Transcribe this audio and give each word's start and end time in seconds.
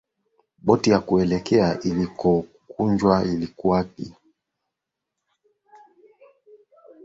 boti 0.57 0.89
ya 0.89 0.99
kuokolea 0.99 1.79
iliyokunjwa 1.83 3.23
ilikuwa 3.23 3.81
ikielea 3.85 3.93
chini 3.95 4.15